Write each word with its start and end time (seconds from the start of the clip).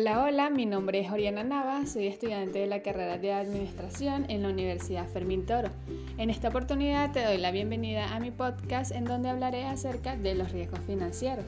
Hola, 0.00 0.22
hola, 0.22 0.48
mi 0.48 0.64
nombre 0.64 1.00
es 1.00 1.10
Oriana 1.10 1.42
Nava, 1.42 1.84
soy 1.84 2.06
estudiante 2.06 2.60
de 2.60 2.68
la 2.68 2.82
carrera 2.82 3.18
de 3.18 3.32
Administración 3.32 4.26
en 4.28 4.42
la 4.44 4.50
Universidad 4.50 5.08
Fermín 5.08 5.44
Toro. 5.44 5.70
En 6.18 6.30
esta 6.30 6.50
oportunidad 6.50 7.10
te 7.10 7.24
doy 7.24 7.36
la 7.36 7.50
bienvenida 7.50 8.14
a 8.14 8.20
mi 8.20 8.30
podcast 8.30 8.92
en 8.92 9.04
donde 9.04 9.28
hablaré 9.28 9.64
acerca 9.64 10.14
de 10.14 10.36
los 10.36 10.52
riesgos 10.52 10.78
financieros. 10.86 11.46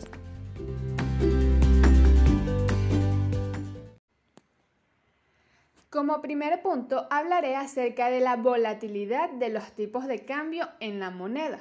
Como 5.88 6.20
primer 6.20 6.60
punto, 6.60 7.06
hablaré 7.08 7.54
acerca 7.54 8.10
de 8.10 8.18
la 8.18 8.34
volatilidad 8.34 9.30
de 9.30 9.50
los 9.50 9.70
tipos 9.76 10.08
de 10.08 10.24
cambio 10.24 10.68
en 10.80 10.98
la 10.98 11.10
moneda. 11.10 11.60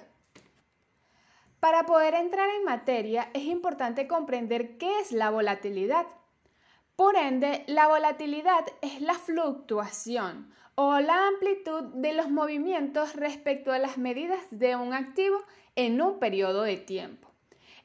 Para 1.59 1.85
poder 1.85 2.15
entrar 2.15 2.49
en 2.57 2.63
materia 2.63 3.29
es 3.35 3.43
importante 3.43 4.07
comprender 4.07 4.79
qué 4.79 5.01
es 5.01 5.11
la 5.11 5.29
volatilidad. 5.29 6.07
Por 6.99 7.15
ende, 7.15 7.63
la 7.67 7.87
volatilidad 7.87 8.65
es 8.81 8.99
la 8.99 9.13
fluctuación 9.13 10.53
o 10.75 10.99
la 10.99 11.29
amplitud 11.29 11.83
de 11.93 12.11
los 12.11 12.29
movimientos 12.29 13.15
respecto 13.15 13.71
a 13.71 13.79
las 13.79 13.97
medidas 13.97 14.41
de 14.51 14.75
un 14.75 14.93
activo 14.93 15.37
en 15.77 16.01
un 16.01 16.19
periodo 16.19 16.63
de 16.63 16.75
tiempo. 16.75 17.29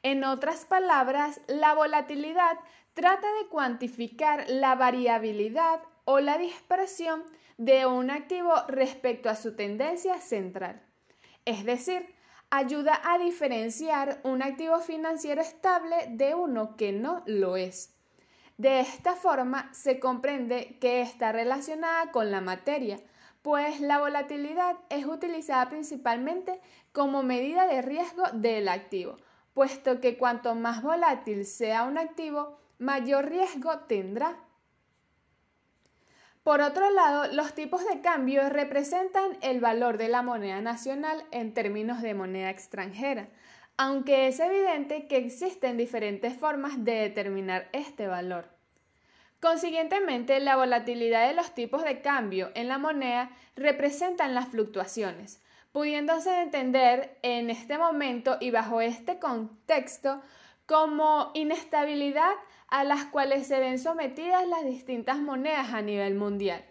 En 0.02 0.24
otras 0.24 0.64
palabras, 0.64 1.40
la 1.46 1.74
volatilidad 1.74 2.58
trata 2.94 3.28
de 3.34 3.46
cuantificar 3.50 4.46
la 4.48 4.74
variabilidad 4.74 5.80
o 6.04 6.18
la 6.18 6.36
dispersión 6.36 7.22
de 7.56 7.86
un 7.86 8.10
activo 8.10 8.52
respecto 8.66 9.30
a 9.30 9.36
su 9.36 9.54
tendencia 9.54 10.18
central. 10.18 10.82
Es 11.44 11.64
decir, 11.64 12.04
ayuda 12.50 13.00
a 13.04 13.18
diferenciar 13.18 14.18
un 14.24 14.42
activo 14.42 14.80
financiero 14.80 15.40
estable 15.40 15.94
de 16.08 16.34
uno 16.34 16.74
que 16.76 16.90
no 16.90 17.22
lo 17.26 17.56
es. 17.56 17.93
De 18.56 18.80
esta 18.80 19.16
forma 19.16 19.68
se 19.72 19.98
comprende 19.98 20.78
que 20.80 21.00
está 21.00 21.32
relacionada 21.32 22.12
con 22.12 22.30
la 22.30 22.40
materia, 22.40 23.00
pues 23.42 23.80
la 23.80 23.98
volatilidad 23.98 24.76
es 24.90 25.06
utilizada 25.06 25.68
principalmente 25.68 26.60
como 26.92 27.22
medida 27.22 27.66
de 27.66 27.82
riesgo 27.82 28.22
del 28.32 28.68
activo, 28.68 29.16
puesto 29.54 30.00
que 30.00 30.16
cuanto 30.16 30.54
más 30.54 30.82
volátil 30.82 31.44
sea 31.44 31.82
un 31.82 31.98
activo, 31.98 32.58
mayor 32.78 33.28
riesgo 33.28 33.80
tendrá. 33.80 34.36
Por 36.44 36.60
otro 36.60 36.90
lado, 36.90 37.32
los 37.32 37.54
tipos 37.54 37.84
de 37.84 38.02
cambio 38.02 38.48
representan 38.50 39.36
el 39.40 39.60
valor 39.60 39.98
de 39.98 40.08
la 40.08 40.22
moneda 40.22 40.60
nacional 40.60 41.24
en 41.32 41.54
términos 41.54 42.02
de 42.02 42.14
moneda 42.14 42.50
extranjera, 42.50 43.28
aunque 43.76 44.28
es 44.28 44.40
evidente 44.40 45.06
que 45.06 45.16
existen 45.16 45.76
diferentes 45.76 46.36
formas 46.36 46.84
de 46.84 46.92
determinar 46.92 47.68
este 47.72 48.06
valor. 48.06 48.48
Consiguientemente, 49.40 50.40
la 50.40 50.56
volatilidad 50.56 51.28
de 51.28 51.34
los 51.34 51.54
tipos 51.54 51.84
de 51.84 52.00
cambio 52.00 52.50
en 52.54 52.68
la 52.68 52.78
moneda 52.78 53.30
representan 53.56 54.34
las 54.34 54.48
fluctuaciones, 54.48 55.42
pudiéndose 55.72 56.40
entender 56.40 57.18
en 57.22 57.50
este 57.50 57.76
momento 57.76 58.38
y 58.40 58.50
bajo 58.50 58.80
este 58.80 59.18
contexto 59.18 60.22
como 60.66 61.30
inestabilidad 61.34 62.32
a 62.68 62.84
las 62.84 63.04
cuales 63.04 63.46
se 63.46 63.60
ven 63.60 63.78
sometidas 63.78 64.46
las 64.48 64.64
distintas 64.64 65.18
monedas 65.18 65.72
a 65.72 65.82
nivel 65.82 66.14
mundial, 66.14 66.64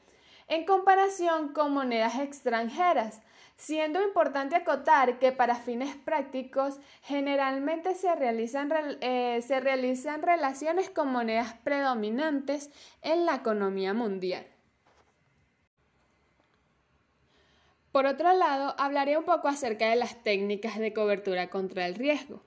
en 0.48 0.66
comparación 0.66 1.54
con 1.54 1.74
monedas 1.74 2.20
extranjeras, 2.20 3.22
siendo 3.56 4.02
importante 4.02 4.56
acotar 4.56 5.20
que 5.20 5.32
para 5.32 5.56
fines 5.56 5.96
prácticos 5.96 6.80
generalmente 7.02 7.96
se 7.96 8.14
realizan, 8.16 8.72
eh, 9.02 9.42
se 9.46 9.60
realizan 9.60 10.22
relaciones 10.22 10.90
con 10.90 11.12
monedas 11.12 11.54
predominantes 11.64 12.70
en 13.02 13.26
la 13.26 13.36
economía 13.36 13.94
mundial. 13.94 14.46
Por 17.92 18.08
otro 18.08 18.34
lado, 18.34 18.74
hablaré 18.80 19.18
un 19.20 19.24
poco 19.24 19.48
acerca 19.48 19.88
de 19.88 19.96
las 19.96 20.24
técnicas 20.24 20.80
de 20.80 20.94
cobertura 20.94 21.52
contra 21.52 21.86
el 21.86 21.94
riesgo. 21.94 22.42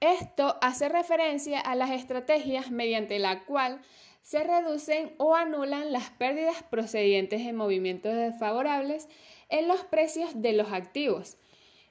Esto 0.00 0.58
hace 0.60 0.90
referencia 0.90 1.58
a 1.60 1.74
las 1.74 1.90
estrategias 1.90 2.70
mediante 2.70 3.18
la 3.18 3.46
cual 3.46 3.80
se 4.26 4.42
reducen 4.42 5.14
o 5.18 5.36
anulan 5.36 5.92
las 5.92 6.10
pérdidas 6.10 6.60
procedientes 6.64 7.46
de 7.46 7.52
movimientos 7.52 8.12
desfavorables 8.12 9.08
en 9.50 9.68
los 9.68 9.84
precios 9.84 10.42
de 10.42 10.52
los 10.52 10.72
activos 10.72 11.36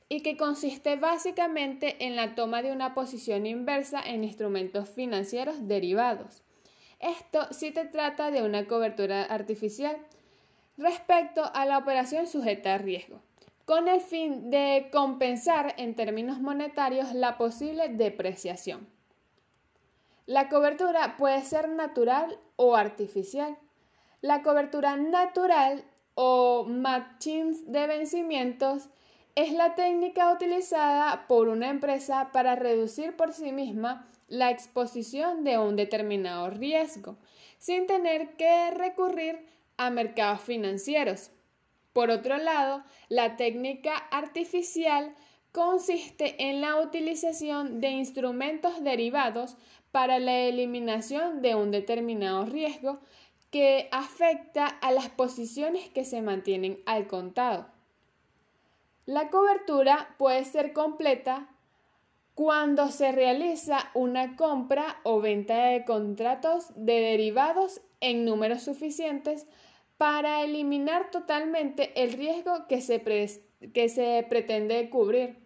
y 0.09 0.19
que 0.19 0.35
consiste 0.35 0.97
básicamente 0.97 1.96
en 2.06 2.18
la 2.18 2.35
toma 2.35 2.62
de 2.62 2.73
una 2.73 2.94
posición 2.94 3.46
inversa 3.46 4.01
en 4.01 4.25
instrumentos 4.25 4.90
financieros 4.90 5.66
derivados. 5.69 6.44
Esto 7.00 7.47
sí 7.51 7.72
te 7.72 7.85
trata 7.85 8.31
de 8.31 8.44
una 8.44 8.67
cobertura 8.67 9.23
artificial 9.23 9.96
respecto 10.78 11.41
a 11.53 11.66
la 11.66 11.78
operación 11.78 12.28
sujeta 12.28 12.73
a 12.73 12.78
riesgo 12.78 13.22
con 13.63 13.88
el 13.88 14.02
fin 14.02 14.52
de 14.52 14.90
compensar 14.91 15.73
en 15.78 15.96
términos 15.96 16.41
monetarios 16.41 17.13
la 17.13 17.38
posible 17.38 17.88
depreciación. 17.88 18.94
La 20.25 20.49
cobertura 20.49 21.17
puede 21.17 21.43
ser 21.43 21.69
natural 21.69 22.39
o 22.55 22.75
artificial. 22.75 23.57
La 24.21 24.41
cobertura 24.41 24.97
natural 24.97 25.83
o 26.15 26.65
matchings 26.67 27.71
de 27.71 27.85
vencimientos 27.85 28.89
es 29.35 29.53
la 29.53 29.75
técnica 29.75 30.31
utilizada 30.31 31.27
por 31.27 31.47
una 31.47 31.69
empresa 31.69 32.31
para 32.31 32.55
reducir 32.55 33.15
por 33.15 33.33
sí 33.33 33.51
misma 33.51 34.09
la 34.27 34.49
exposición 34.49 35.43
de 35.43 35.59
un 35.59 35.75
determinado 35.75 36.49
riesgo, 36.49 37.17
sin 37.59 37.85
tener 37.85 38.35
que 38.35 38.71
recurrir 38.71 39.45
a 39.77 39.91
mercados 39.91 40.41
financieros. 40.41 41.29
Por 41.93 42.09
otro 42.09 42.37
lado, 42.37 42.83
la 43.09 43.35
técnica 43.35 43.95
artificial 44.09 45.13
consiste 45.55 46.49
en 46.49 46.59
la 46.59 46.75
utilización 46.81 47.79
de 47.79 47.88
instrumentos 47.91 48.83
derivados 48.83 49.55
para 49.93 50.19
la 50.19 50.38
eliminación 50.39 51.41
de 51.41 51.55
un 51.55 51.71
determinado 51.71 52.45
riesgo 52.45 52.99
que 53.51 53.88
afecta 53.93 54.66
a 54.66 54.91
las 54.91 55.07
posiciones 55.07 55.88
que 55.88 56.03
se 56.03 56.21
mantienen 56.21 56.79
al 56.85 57.07
contado. 57.07 57.67
La 59.05 59.29
cobertura 59.29 60.13
puede 60.17 60.43
ser 60.43 60.73
completa 60.73 61.47
cuando 62.33 62.89
se 62.89 63.13
realiza 63.13 63.77
una 63.93 64.35
compra 64.35 64.99
o 65.03 65.22
venta 65.22 65.67
de 65.67 65.85
contratos 65.85 66.73
de 66.75 66.99
derivados 66.99 67.79
en 68.01 68.25
números 68.25 68.63
suficientes 68.63 69.47
para 69.97 70.43
eliminar 70.43 71.11
totalmente 71.11 71.93
el 72.03 72.11
riesgo 72.11 72.67
que 72.67 72.81
se, 72.81 73.01
que 73.73 73.87
se 73.87 74.25
pretende 74.27 74.89
cubrir, 74.89 75.44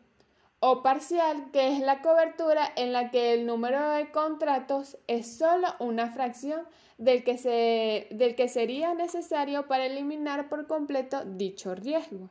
o 0.59 0.83
parcial, 0.83 1.51
que 1.51 1.73
es 1.73 1.79
la 1.79 2.01
cobertura 2.01 2.71
en 2.75 2.91
la 2.91 3.11
que 3.11 3.33
el 3.33 3.45
número 3.45 3.91
de 3.91 4.11
contratos 4.11 4.97
es 5.07 5.37
solo 5.37 5.67
una 5.79 6.11
fracción 6.11 6.65
del 6.97 7.23
que, 7.23 7.37
se, 7.37 8.07
del 8.11 8.35
que 8.35 8.49
sería 8.49 8.93
necesario 8.93 9.67
para 9.67 9.85
eliminar 9.85 10.49
por 10.49 10.67
completo 10.67 11.23
dicho 11.25 11.75
riesgo. 11.75 12.29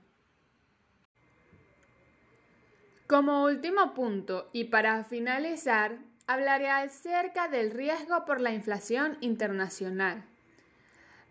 Como 3.06 3.44
último 3.44 3.94
punto 3.94 4.50
y 4.52 4.64
para 4.64 5.02
finalizar, 5.04 5.96
hablaré 6.26 6.68
acerca 6.68 7.48
del 7.48 7.70
riesgo 7.70 8.26
por 8.26 8.42
la 8.42 8.52
inflación 8.52 9.16
internacional. 9.22 10.22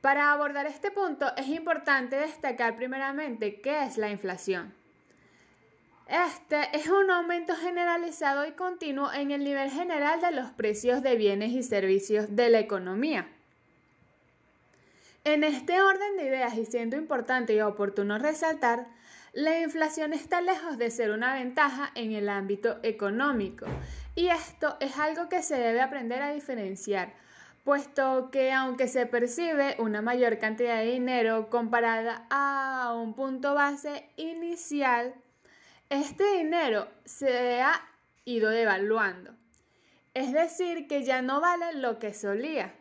Para 0.01 0.31
abordar 0.31 0.65
este 0.65 0.89
punto 0.89 1.27
es 1.37 1.47
importante 1.49 2.15
destacar 2.15 2.75
primeramente 2.75 3.61
qué 3.61 3.83
es 3.83 3.97
la 3.97 4.09
inflación. 4.09 4.73
Este 6.09 6.69
es 6.73 6.87
un 6.87 7.11
aumento 7.11 7.53
generalizado 7.55 8.47
y 8.47 8.51
continuo 8.51 9.11
en 9.11 9.31
el 9.31 9.43
nivel 9.43 9.69
general 9.69 10.21
de 10.21 10.31
los 10.31 10.51
precios 10.51 11.03
de 11.03 11.15
bienes 11.15 11.51
y 11.51 11.63
servicios 11.63 12.35
de 12.35 12.49
la 12.49 12.59
economía. 12.59 13.27
En 15.25 15.43
este 15.43 15.81
orden 15.81 16.15
de 16.15 16.27
ideas 16.27 16.55
y 16.57 16.65
siendo 16.65 16.95
importante 16.95 17.53
y 17.53 17.59
oportuno 17.59 18.17
resaltar, 18.17 18.87
la 19.33 19.59
inflación 19.59 20.13
está 20.13 20.39
lejos 20.39 20.77
de 20.77 20.89
ser 20.89 21.11
una 21.11 21.33
ventaja 21.33 21.91
en 21.95 22.13
el 22.13 22.29
ámbito 22.29 22.77
económico 22.83 23.65
y 24.15 24.29
esto 24.29 24.77
es 24.79 24.97
algo 24.97 25.27
que 25.27 25.43
se 25.43 25.57
debe 25.57 25.81
aprender 25.81 26.21
a 26.21 26.31
diferenciar 26.31 27.13
puesto 27.67 28.31
que 28.31 28.53
aunque 28.53 28.87
se 28.87 29.05
percibe 29.07 29.75
una 29.79 30.01
mayor 30.01 30.39
cantidad 30.39 30.77
de 30.77 30.85
dinero 30.85 31.49
comparada 31.49 32.25
a 32.29 32.93
un 32.95 33.13
punto 33.13 33.55
base 33.55 34.07
inicial, 34.15 35.13
este 35.89 36.37
dinero 36.37 36.87
se 37.05 37.61
ha 37.61 37.81
ido 38.25 38.49
devaluando. 38.49 39.31
Es 40.13 40.33
decir, 40.33 40.87
que 40.87 41.03
ya 41.03 41.21
no 41.21 41.39
vale 41.39 41.73
lo 41.73 41.99
que 41.99 42.13
solía. 42.13 42.73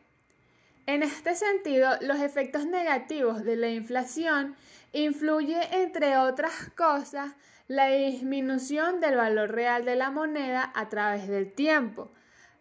En 0.87 1.03
este 1.03 1.35
sentido, 1.35 1.91
los 2.01 2.21
efectos 2.21 2.67
negativos 2.67 3.45
de 3.45 3.57
la 3.57 3.69
inflación 3.69 4.57
influye, 4.93 5.61
entre 5.83 6.17
otras 6.17 6.71
cosas, 6.77 7.35
la 7.69 7.89
disminución 7.89 9.01
del 9.01 9.17
valor 9.17 9.51
real 9.51 9.85
de 9.85 9.97
la 9.97 10.11
moneda 10.11 10.71
a 10.75 10.89
través 10.89 11.27
del 11.29 11.53
tiempo, 11.53 12.13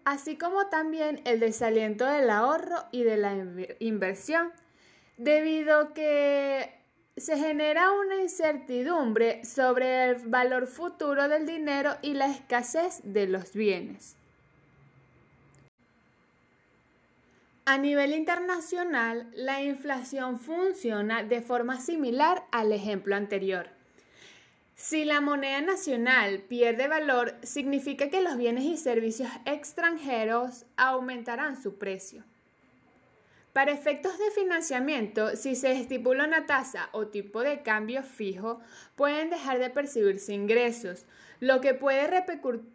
así 0.04 0.38
como 0.38 0.68
también 0.68 1.22
el 1.26 1.40
desaliento 1.40 2.06
del 2.06 2.30
ahorro 2.30 2.86
y 2.92 3.04
de 3.04 3.18
la 3.18 3.34
inversión, 3.80 4.52
debido 5.18 5.94
que 5.94 6.85
se 7.18 7.38
genera 7.38 7.92
una 7.94 8.22
incertidumbre 8.22 9.46
sobre 9.46 10.10
el 10.10 10.16
valor 10.28 10.68
futuro 10.68 11.30
del 11.30 11.46
dinero 11.46 11.96
y 12.02 12.14
la 12.14 12.28
escasez 12.28 13.00
de 13.04 13.28
los 13.28 13.54
bienes. 13.54 14.16
A 17.68 17.78
nivel 17.78 18.14
internacional, 18.14 19.32
la 19.34 19.64
inflación 19.64 20.40
funciona 20.40 21.24
de 21.24 21.42
forma 21.42 21.80
similar 21.80 22.44
al 22.52 22.72
ejemplo 22.72 23.16
anterior. 23.16 23.70
Si 24.76 25.06
la 25.06 25.22
moneda 25.22 25.62
nacional 25.62 26.42
pierde 26.42 26.90
valor, 26.90 27.34
significa 27.44 28.10
que 28.10 28.22
los 28.22 28.38
bienes 28.38 28.66
y 28.66 28.78
servicios 28.78 29.30
extranjeros 29.46 30.66
aumentarán 30.76 31.60
su 31.60 31.78
precio. 31.78 32.24
Para 33.56 33.72
efectos 33.72 34.18
de 34.18 34.32
financiamiento, 34.32 35.38
si 35.38 35.56
se 35.56 35.72
estipula 35.72 36.26
una 36.26 36.46
tasa 36.46 36.90
o 36.92 37.08
tipo 37.08 37.42
de 37.42 37.62
cambio 37.62 38.04
fijo, 38.04 38.60
pueden 38.98 39.30
dejar 39.30 39.60
de 39.60 39.70
percibirse 39.70 40.34
ingresos, 40.34 41.06
lo 41.40 41.62
que 41.62 41.74
puede 41.74 42.26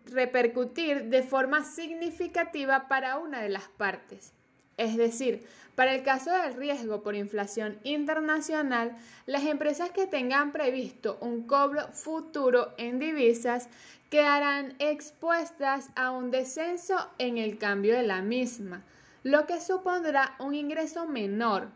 repercutir 0.06 1.10
de 1.10 1.22
forma 1.22 1.64
significativa 1.64 2.88
para 2.88 3.18
una 3.18 3.42
de 3.42 3.50
las 3.50 3.68
partes. 3.68 4.32
Es 4.78 4.96
decir, 4.96 5.46
para 5.74 5.94
el 5.94 6.02
caso 6.02 6.30
del 6.30 6.54
riesgo 6.54 7.02
por 7.02 7.14
inflación 7.14 7.78
internacional, 7.84 8.96
las 9.26 9.44
empresas 9.44 9.90
que 9.90 10.06
tengan 10.06 10.50
previsto 10.50 11.18
un 11.20 11.46
cobro 11.46 11.88
futuro 11.88 12.72
en 12.78 12.98
divisas 12.98 13.68
quedarán 14.08 14.76
expuestas 14.78 15.90
a 15.94 16.10
un 16.10 16.30
descenso 16.30 17.10
en 17.18 17.36
el 17.36 17.58
cambio 17.58 17.94
de 17.94 18.02
la 18.02 18.22
misma, 18.22 18.82
lo 19.22 19.46
que 19.46 19.60
supondrá 19.60 20.34
un 20.38 20.54
ingreso 20.54 21.06
menor, 21.06 21.68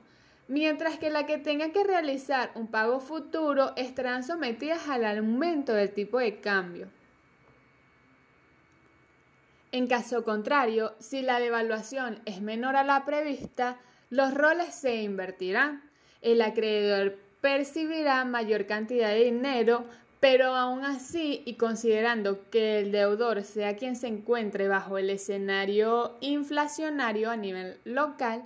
mientras 0.49 0.99
que 0.99 1.11
la 1.11 1.27
que 1.27 1.39
tenga 1.39 1.71
que 1.73 1.85
realizar 1.85 2.51
un 2.55 2.69
pago 2.69 3.01
futuro 3.01 3.73
estarán 3.77 4.25
sometidas 4.25 4.89
al 4.89 5.05
aumento 5.05 5.73
del 5.73 5.93
tipo 5.93 6.19
de 6.19 6.41
cambio. 6.41 6.89
En 9.73 9.89
caso 9.89 10.23
contrario, 10.23 10.95
si 11.01 11.23
la 11.23 11.41
devaluación 11.41 12.21
es 12.27 12.41
menor 12.41 12.77
a 12.77 12.85
la 12.85 13.05
prevista, 13.05 13.79
los 14.09 14.33
roles 14.33 14.73
se 14.73 15.03
invertirán. 15.03 15.83
El 16.23 16.43
acreedor 16.43 17.19
percibirá 17.41 18.25
mayor 18.25 18.67
cantidad 18.67 19.09
de 19.09 19.25
dinero, 19.25 19.85
pero 20.25 20.55
aún 20.55 20.87
así, 20.87 21.43
y 21.45 21.57
considerando 21.57 22.49
que 22.49 22.79
el 22.79 22.93
deudor 22.93 23.45
sea 23.45 23.77
quien 23.77 23.95
se 23.95 24.07
encuentre 24.07 24.69
bajo 24.69 24.97
el 24.97 25.11
escenario 25.11 26.17
inflacionario 26.23 27.31
a 27.31 27.37
nivel 27.37 27.79
local, 27.85 28.43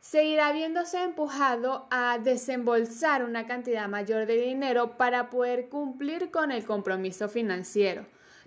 seguirá 0.00 0.50
viéndose 0.50 1.00
empujado 1.00 1.86
a 1.92 2.18
desembolsar 2.18 3.22
una 3.22 3.46
cantidad 3.46 3.88
mayor 3.88 4.26
de 4.26 4.38
dinero 4.38 4.96
para 4.96 5.30
poder 5.30 5.68
cumplir 5.68 6.32
con 6.32 6.50
el 6.50 6.64
compromiso 6.64 7.28
financiero 7.28 8.04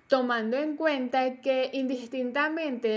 tomando 0.08 0.58
en 0.58 0.76
cuenta 0.76 1.40
que 1.40 1.70
indistintamente 1.72 2.90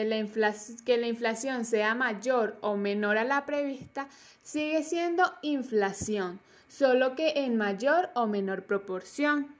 que 0.85 0.97
la 0.99 1.07
inflación 1.07 1.65
sea 1.65 1.95
mayor 1.95 2.57
o 2.61 2.77
menor 2.77 3.19
a 3.19 3.25
la 3.25 3.47
prevista, 3.47 4.09
sigue 4.43 4.83
siendo 4.85 5.25
inflación, 5.43 6.41
solo 6.69 7.17
que 7.17 7.45
en 7.45 7.57
mayor 7.57 8.11
o 8.15 8.29
menor 8.29 8.65
proporción. 8.65 9.60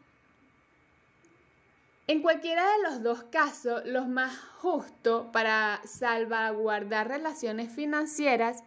En 2.11 2.23
cualquiera 2.23 2.65
de 2.65 2.83
los 2.83 3.05
dos 3.05 3.23
casos, 3.31 3.83
lo 3.85 4.05
más 4.05 4.37
justo 4.59 5.31
para 5.31 5.81
salvaguardar 5.85 7.07
relaciones 7.07 7.73
financieras 7.73 8.65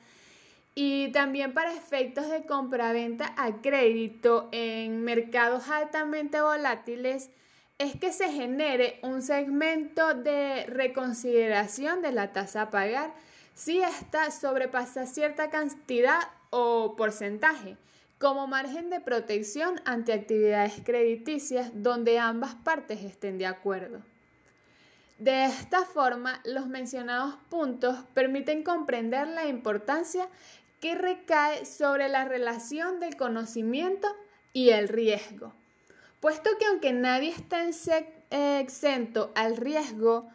y 0.75 1.12
también 1.12 1.54
para 1.54 1.74
efectos 1.74 2.30
de 2.30 2.45
compraventa 2.45 3.34
a 3.36 3.62
crédito 3.62 4.48
en 4.54 5.04
mercados 5.04 5.68
altamente 5.68 6.40
volátiles 6.40 7.31
es 7.80 7.98
que 7.98 8.13
se 8.13 8.31
genere 8.31 9.01
un 9.04 9.22
segmento 9.22 10.13
de 10.13 10.66
reconsideración 10.68 12.01
de 12.01 12.13
la 12.13 12.31
tasa 12.31 12.62
a 12.62 12.69
pagar. 12.69 13.13
Si 13.56 13.81
ésta 13.81 14.31
sobrepasa 14.31 15.06
cierta 15.06 15.50
cantidad 15.50 16.22
o 16.54 16.96
porcentaje, 16.96 17.76
como 18.20 18.48
margen 18.48 18.90
de 18.90 19.02
protección 19.02 19.82
ante 19.86 20.14
actividades 20.14 20.82
crediticias 20.86 21.72
donde 21.74 22.20
ambas 22.20 22.56
partes 22.56 23.02
estén 23.04 23.38
de 23.38 23.48
acuerdo. 23.48 24.02
De 25.18 25.46
esta 25.46 25.84
forma, 25.84 26.40
los 26.46 26.68
mencionados 26.68 27.36
puntos 27.50 27.98
permiten 28.14 28.64
comprender 28.64 29.28
la 29.28 29.48
importancia 29.48 30.28
que 30.80 30.96
recae 30.96 31.66
sobre 31.66 32.08
la 32.08 32.26
relación 32.26 33.00
del 33.00 33.18
conocimiento 33.18 34.08
y 34.54 34.70
el 34.70 34.88
riesgo 34.88 35.54
puesto 36.24 36.52
que 36.58 36.66
aunque 36.68 36.94
nadie 36.94 37.32
está 37.32 37.68
eh, 37.68 38.60
exento 38.62 39.34
al 39.36 39.58
riesgo, 39.58 40.30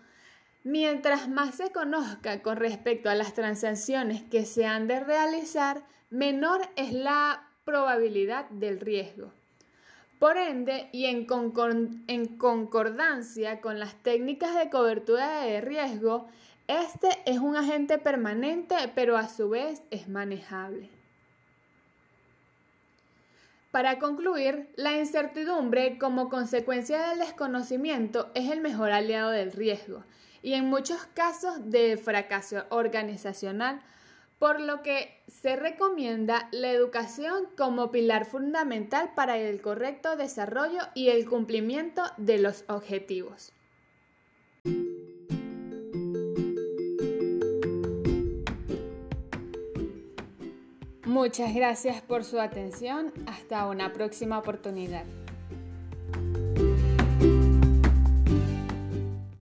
mientras 0.63 1.31
más 1.31 1.55
se 1.55 1.73
conozca 1.73 2.43
con 2.43 2.59
respecto 2.59 3.09
a 3.09 3.15
las 3.15 3.33
transacciones 3.33 4.23
que 4.23 4.45
se 4.45 4.67
han 4.67 4.87
de 4.87 5.01
realizar, 5.01 5.81
menor 6.11 6.61
es 6.77 6.93
la 6.93 7.49
probabilidad 7.65 8.49
del 8.51 8.81
riesgo. 8.81 9.33
Por 10.19 10.37
ende, 10.37 10.89
y 10.93 11.07
en, 11.07 11.27
concordancia 12.39 13.61
con 13.61 13.79
las 13.79 13.95
técnicas 14.03 14.57
de 14.57 14.69
cobertura 14.69 15.43
de 15.43 15.61
riesgo, 15.61 16.27
este 16.67 17.09
es 17.25 17.39
un 17.39 17.57
agente 17.57 17.99
permanente, 17.99 18.75
pero 18.95 19.17
a 19.17 19.29
su 19.29 19.49
vez 19.49 19.83
es 19.91 20.09
manejable. 20.09 20.91
Para 23.71 23.99
concluir, 23.99 24.71
la 24.77 24.97
incertidumbre 24.97 25.99
como 25.99 26.29
consecuencia 26.29 27.11
del 27.11 27.21
desconocimiento 27.21 28.31
es 28.35 28.51
el 28.51 28.61
mejor 28.61 28.91
aliado 28.91 29.31
del 29.31 29.53
riesgo 29.53 30.03
y 30.43 30.55
en 30.55 30.67
muchos 30.67 31.05
casos 31.15 31.71
de 31.71 31.97
fracaso 31.97 32.65
organizacional, 32.71 33.81
por 34.39 34.61
lo 34.61 34.83
que 34.83 35.21
se 35.27 35.57
recomienda 35.57 36.49
la 36.53 36.71
educación 36.71 37.49
como 37.57 37.91
pilar 37.91 38.25
fundamental 38.25 39.13
para 39.15 39.37
el 39.37 39.61
correcto 39.61 40.17
desarrollo 40.17 40.81
y 40.95 41.09
el 41.09 41.29
cumplimiento 41.29 42.03
de 42.17 42.39
los 42.39 42.65
objetivos. 42.69 43.53
Muchas 51.05 51.55
gracias 51.55 52.01
por 52.03 52.23
su 52.23 52.39
atención. 52.39 53.13
Hasta 53.27 53.67
una 53.67 53.93
próxima 53.93 54.39
oportunidad. 54.39 55.05